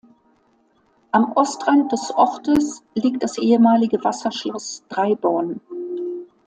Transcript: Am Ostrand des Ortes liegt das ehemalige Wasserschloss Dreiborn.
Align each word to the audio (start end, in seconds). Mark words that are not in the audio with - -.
Am 1.11 1.31
Ostrand 1.33 1.91
des 1.91 2.09
Ortes 2.15 2.81
liegt 2.95 3.21
das 3.21 3.37
ehemalige 3.37 4.03
Wasserschloss 4.03 4.83
Dreiborn. 4.89 5.61